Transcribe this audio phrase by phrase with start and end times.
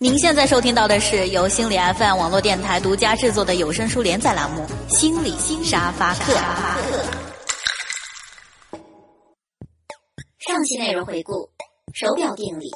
[0.00, 4.64] 您现在收听到的是由心理 FM 网络电台独家制作的有声书连载栏目
[4.96, 6.32] 《心理新沙发客》。
[10.38, 11.50] 上期内容回顾：
[11.94, 12.70] 手表定理。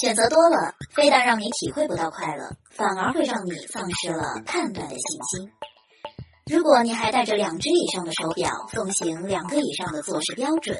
[0.00, 5.52] 选择多了，非但让你体会不到快乐，反而会让你丧失了判断的信心。
[6.48, 10.76] 如果你还带着两只以上的手表，奉行两个以上的做事标准。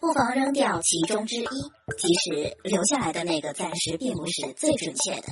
[0.00, 5.26] 不妨扔掉其中之一，即使留下来的那个暂时并不是最准确的。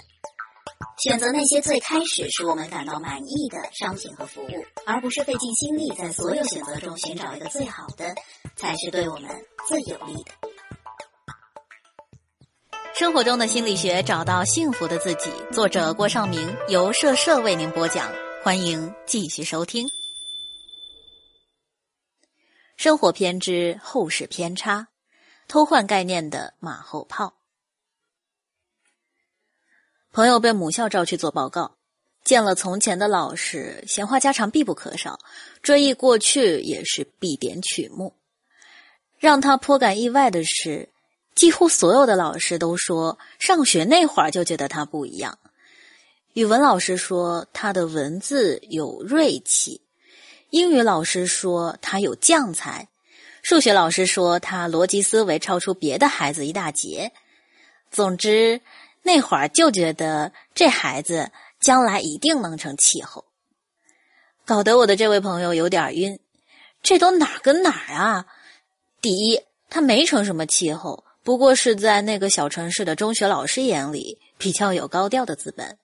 [1.02, 4.49] 选择那些最开始使我们感到满意的商品和服务，
[4.85, 8.15] 而不是费尽心力在所有选择中寻找一个最好的，
[8.57, 9.30] 才是对我们
[9.69, 10.33] 最有利的。
[12.95, 15.30] 生活中的心理学，找到幸福的自己。
[15.52, 18.10] 作者郭尚明，由社社为您播讲，
[18.48, 19.91] 欢迎继续收听。
[22.79, 24.88] 生活偏之后世偏差，
[25.47, 27.34] 偷换概念的马后炮。
[30.12, 31.76] 朋友被母校召去做报告，
[32.24, 35.19] 见了从前的老师，闲话家常必不可少，
[35.60, 38.16] 追忆过去也是必点曲目。
[39.19, 40.88] 让他颇感意外的是，
[41.35, 45.38] 几乎所有的老师都说，上学那会儿就觉得他不一样。
[46.39, 49.81] 语文老师说他的文字有锐气。
[50.51, 52.87] 英语老师说他有将才，
[53.43, 57.11] 数学老师说他逻辑思维超出别的孩子一大截。
[57.91, 58.61] 总之，
[59.03, 63.25] 那会儿就觉得这孩子将来一定能成气候，
[64.44, 66.21] 搞得我的这位朋友有点晕。
[66.84, 68.27] 这都哪儿跟哪儿啊？
[69.00, 75.77] 第一，他没成什么气候，不过是在那个小城市的中学老师眼里比较有高调的资本。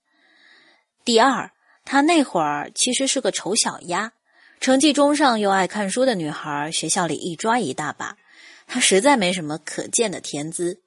[1.04, 1.50] 第二，
[1.84, 4.12] 她那会儿其实是个丑小鸭。
[4.60, 8.16] 成绩中上又爱看书的女孩，学校里一抓一大把。
[8.66, 10.80] 她实在没什么可见的天资，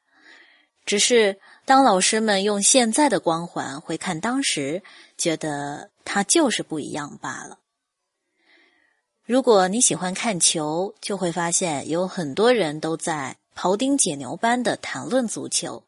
[0.85, 4.81] 只是当老师们用现在的光环回看当时，
[5.15, 7.59] 觉得她就是不一样罢了。
[9.23, 15.83] 如果你喜欢看球，就会发现有很多人都在庖丁解牛般的谈论足球，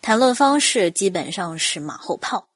[0.00, 2.46] 谈论方式基本上是马后炮。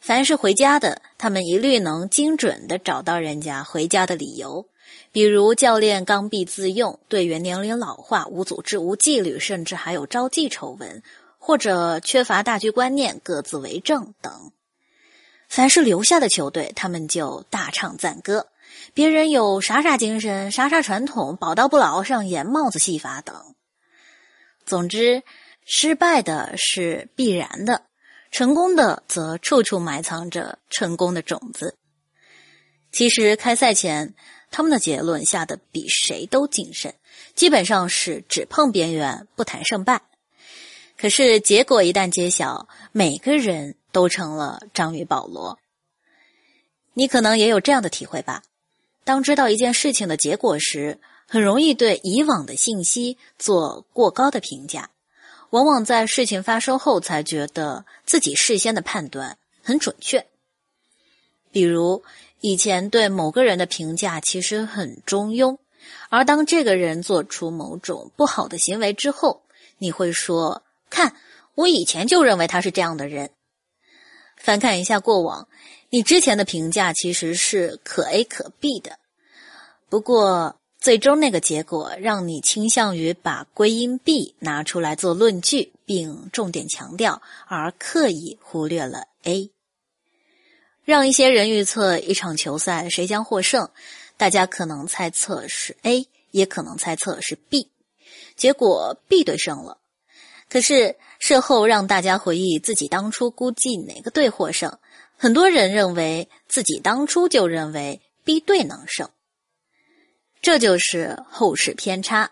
[0.00, 4.66] 凡是回家的，他们一律能精准的找到人家回家的理由，
[5.12, 11.02] 比如教练刚愎自用，队员年龄老化，无组织无纪律，甚至还有招妓丑闻，
[11.38, 14.52] 或者缺乏大局观念，各自为政等。
[15.48, 18.46] 凡是留下的球队，他们就大唱赞歌，
[18.94, 23.34] 别人有啥啥精神，啥啥传统，宝刀不老，上演帽子戏法等。
[24.64, 25.22] 总之，
[25.64, 27.87] 失败的是必然的。
[28.30, 31.76] 成功的则处处埋藏着成功的种子。
[32.92, 34.14] 其实开赛前，
[34.50, 36.94] 他们的结论下的比谁都谨慎，
[37.34, 40.02] 基本上是只碰边缘，不谈胜败。
[40.96, 45.58] 可是结果一旦揭晓，每个人都成了章鱼保罗。
[46.94, 48.42] 你可能也有这样的体会吧？
[49.04, 54.90] 当知道一件事情的结果时，很容易对以往的信息做过高的评价。
[55.50, 60.26] 往往在事情发生后才觉得自己事先的判断很准确。
[61.50, 62.04] 比如
[62.40, 65.58] 以前对某个人的评价其实很中庸，
[66.10, 69.42] 而当这个人做出某种不好的行为之后，
[69.78, 71.16] 你会说：“看，
[71.54, 73.30] 我以前就认为他是这样的人。”
[74.36, 75.48] 翻看一下过往，
[75.88, 78.98] 你之前的评价其实是可 A 可 B 的。
[79.88, 80.57] 不过。
[80.80, 89.50] 最终那个结果让你倾向于把归因 B 拿出来做论据，并重点强调，而刻意忽略了 A。
[90.84, 93.68] 让一些人预测一场球赛谁将获胜，
[94.16, 97.70] 大家可能猜测是 A，也可能猜测是 B，
[98.36, 99.78] 结果 B 队胜了。
[100.48, 104.78] 可是事后让大家回忆自己当初估计哪个队获胜，
[105.16, 109.10] 很多人认为自己当初就认为 B 队能胜。
[110.40, 112.30] 这就是后世偏差，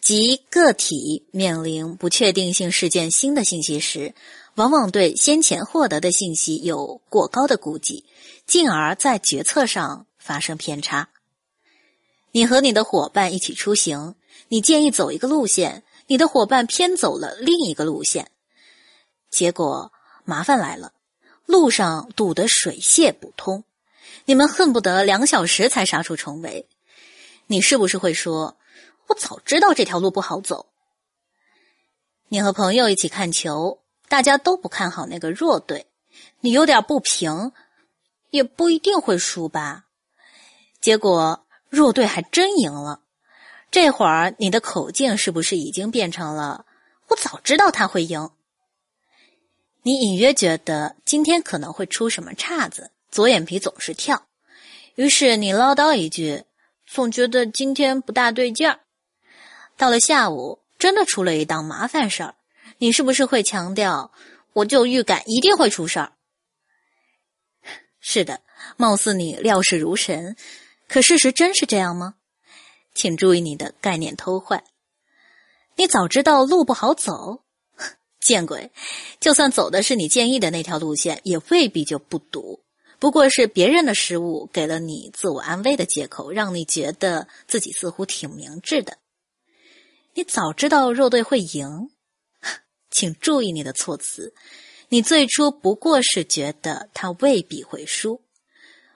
[0.00, 4.14] 即个体面临不确定性事件新的信息时，
[4.56, 8.04] 往往对先前获得的信息有过高的估计，
[8.46, 11.10] 进而在决策上发生偏差。
[12.32, 14.16] 你和你的伙伴一起出行，
[14.48, 18.30] 你建议走一个路线，你的伙伴偏走了另一个路线，
[19.30, 19.92] 结果
[20.24, 20.92] 麻烦来了，
[21.46, 23.62] 路上堵得水泄不通，
[24.24, 26.66] 你们恨不得两小时才杀出重围。
[27.46, 28.56] 你是不是会说
[29.08, 30.66] ：“我早知道这条路不好走。”
[32.28, 35.86] 你和朋友一起看球，大家都不看好那个弱队，
[36.40, 37.52] 你有点不平，
[38.30, 39.84] 也不一定会输吧？
[40.80, 43.00] 结果弱队还真赢了，
[43.70, 46.66] 这会儿你的口径是不是已经变成了
[47.08, 48.30] “我早知道他会赢”？
[49.82, 54.26] 你隐约觉得今天可能会出什么岔子，左眼皮总是跳，
[54.94, 56.44] 于是你唠叨一句，
[56.94, 58.78] 总觉得今天不大对劲儿。
[59.76, 62.36] 到了下午，真的出了一档麻烦事儿，
[62.78, 64.12] 你是不是会强调，
[64.52, 66.12] 我就预感一定会出事儿？
[67.98, 68.42] 是的，
[68.76, 70.36] 貌似你料事如神，
[70.86, 72.14] 可事实真是这样吗？
[72.94, 74.62] 请注意你的概念偷换。
[75.74, 77.42] 你早知道路不好走。
[78.22, 78.70] 见鬼！
[79.18, 82.63] 就算走的是你建议的那条路线，也未必就不堵。
[83.04, 88.96] 不过是别人的失误，给了你自我安慰的借口，让你觉得自己似乎挺明智的。
[90.14, 91.90] 你早知道弱队会赢，
[92.90, 94.32] 请注意你的措辞。
[94.88, 98.22] 你最初不过是觉得他未必会输，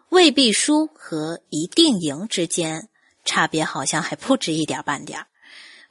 [0.09, 2.89] 未必输和一定赢之间
[3.27, 5.27] 差别好像还不止一点半点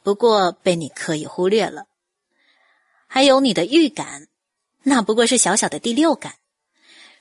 [0.02, 1.86] 不过被你刻意忽略了。
[3.06, 4.28] 还有你的预感，
[4.82, 6.34] 那不过是小小的第六感。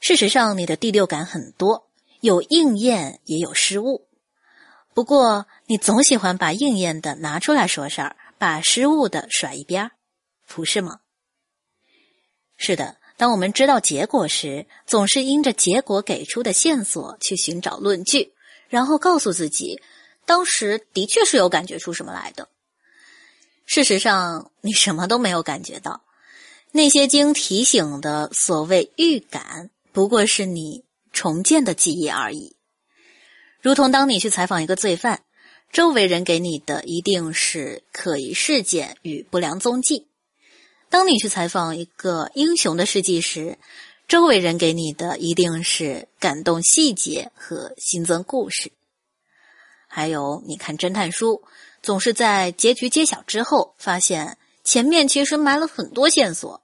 [0.07, 4.07] 事实上，你的第六感很多，有应验也有失误。
[4.95, 9.91] 不过，你总喜欢把应验的拿出来说事儿，把失误的甩一边儿，
[10.47, 11.01] 不是吗？
[12.57, 18.33] 是的，当我们知道结果时，总是因着结果给出的线索去寻找论据，
[18.69, 19.83] 然后告诉自己，
[20.25, 22.49] 当时的确是有感觉出什么来的。
[23.65, 26.05] 事实上，你什么都没有感觉到。
[26.71, 32.55] 那些经提醒的所谓预感，不过是你重建的记忆而已。
[33.63, 35.23] 如同当你去采访一个罪犯，
[35.73, 40.07] 周围人给你的一定是可疑事件与不良踪迹；
[40.91, 43.57] 当你去采访一个英雄的事迹时，
[44.07, 48.73] 周围人给你的一定是感动细节和新增故事。
[49.89, 51.43] 还有，你看侦探书。
[51.83, 56.61] 总是在结局揭晓之后，发现前面其实埋了很多线索。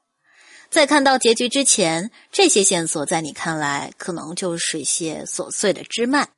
[0.73, 6.31] 在看到结局之前，这些线索在你看来可能就是一些琐碎的枝蔓，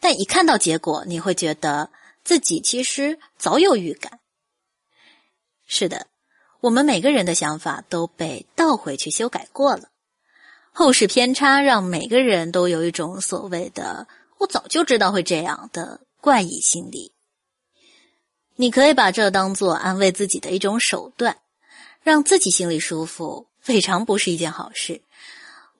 [0.00, 1.88] 但一看到结果，你会觉得
[2.24, 4.18] 自己其实早有预感。
[5.64, 6.08] 是的，
[6.60, 9.84] 我们每个人的想法都被倒回去修改过了。
[10.72, 14.08] 后世偏差让每个人都有一种所谓的
[14.38, 17.12] “我早就知道会这样的”怪异心理。
[18.56, 21.36] 你可以把这当做安慰自己的一种手段，
[22.02, 25.02] 让自己心里舒服，未尝不是一件好事。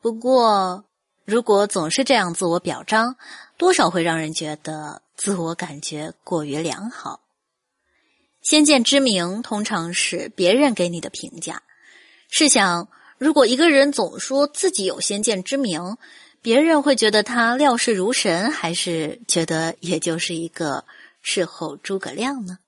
[0.01, 0.85] 不过，
[1.25, 3.17] 如果总是这样自我表彰，
[3.57, 7.21] 多少会让人觉得自我感觉过于良好。
[8.43, 11.63] 先见之明通常是别人给你的评价。
[12.31, 12.89] 试想，
[13.19, 15.97] 如果一个人总说自己有先见之明，
[16.41, 20.85] 别人会觉得他料事如神，还是觉得也就是一个
[21.21, 22.59] 事后诸葛亮呢？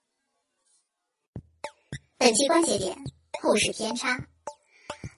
[2.18, 2.96] 本期关节点：
[3.40, 4.26] 故事偏差。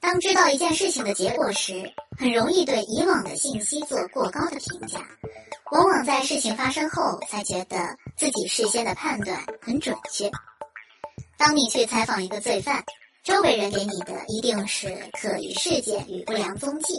[0.00, 5.00] 当知道一件事情的结果时，很容易对以往的信息做过高的评价，
[5.70, 10.30] 往往在事情发生后才觉得自己事先的判断很准确。
[11.38, 12.84] 当你去采访一个罪犯，
[13.24, 14.88] 周围人给你的一定是
[15.20, 16.94] 可疑事件与不良踪迹；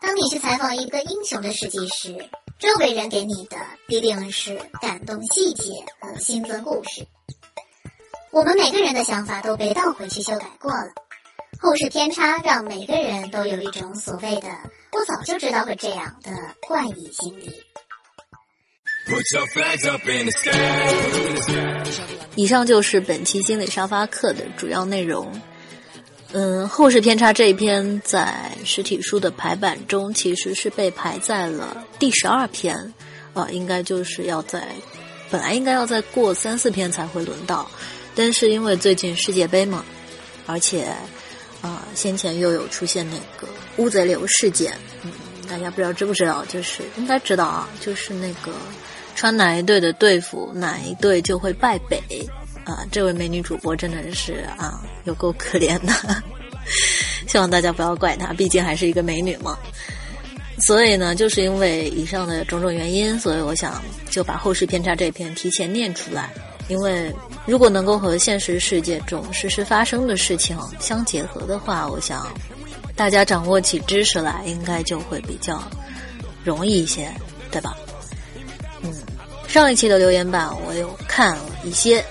[0.00, 2.16] 当你去采访一个英雄的事迹时，
[2.58, 3.56] 周围人给你的
[3.86, 5.70] 必定是感动细节
[6.00, 7.06] 和新增故事。
[8.30, 10.92] 我们每个人的想法都被倒回去修改过了，
[11.60, 14.48] 后世偏差让每个人都有一种所谓的
[14.92, 16.30] “我早就知道会这样的”
[16.66, 17.50] 怪异心理。
[22.34, 25.30] 以上就是本期心理沙发课的主要内容。
[26.32, 32.92] 嗯，后世偏差这一篇在实体书的排版中其实是被排在了第十二篇，
[33.32, 34.66] 啊，应该就是要在
[35.30, 37.70] 本来应该要再过三四篇才会轮到。
[38.14, 39.84] 但是因为最近世界杯嘛，
[40.46, 40.88] 而且，
[41.66, 45.10] 啊，先前又有出现那个乌贼流事件，嗯，
[45.48, 46.44] 大家不知道知不知道？
[46.46, 48.52] 就是应该知道啊，就是那个
[49.14, 52.00] 穿哪一队的队服，哪一队就会败北
[52.64, 52.86] 啊。
[52.90, 56.22] 这位美女主播真的是啊，有够可怜的，
[57.28, 59.58] 希望大家不要怪她，毕竟还是一个美女嘛。
[60.58, 66.30] 所以呢，就是因为以上的种种原因，所以我想就把后世偏差这篇提前念出来。
[66.68, 67.14] 因为
[67.46, 72.26] 如果能够和现实世界中实时发生的事情相结合的话，我想
[72.96, 75.62] 大家掌握起知识来，应该就会比较
[76.44, 77.08] 容易一些，
[77.50, 77.76] 对吧？
[78.82, 78.92] 嗯，
[79.46, 82.04] 上一期的留言板我有看了一些，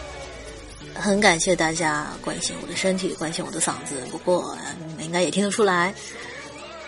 [0.93, 4.01] 很感谢大家关心我的身体，关心我的嗓子。
[4.11, 4.57] 不过
[4.99, 5.93] 应该也听得出来，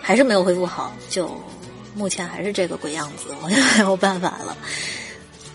[0.01, 1.29] 还是没有恢复好，就
[1.93, 4.55] 目前还是这个鬼样子，我也没有办法了。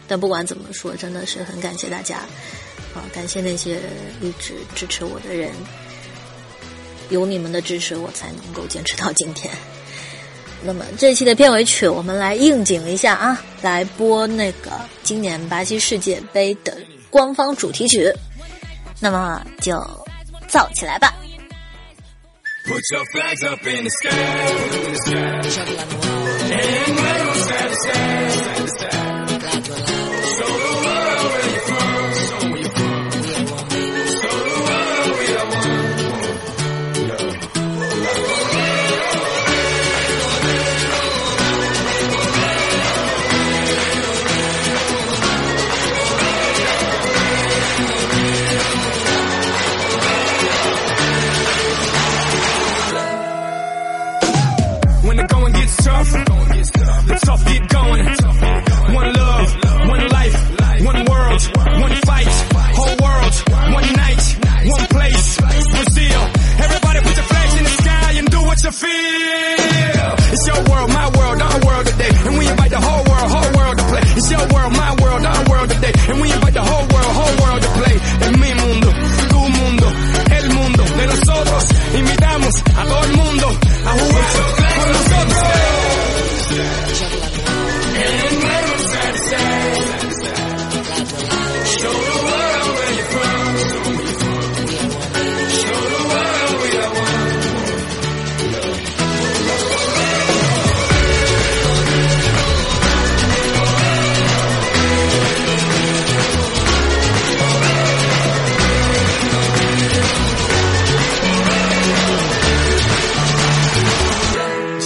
[0.07, 2.21] 但不管怎么说，真的是很感谢大家，
[2.95, 3.79] 啊，感谢那些
[4.21, 5.51] 一直支持我的人。
[7.11, 9.53] 有你们的支持，我才能够坚持到今天。
[10.63, 14.71] 那么这期的片尾曲，我们来应景一下啊，来播那个
[15.03, 16.79] 今年巴西世界杯的
[17.11, 18.11] 官方主题曲。
[19.01, 19.77] 那么就
[20.49, 21.13] 造起来吧。
[22.65, 22.81] Put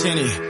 [0.06, 0.46] tinted.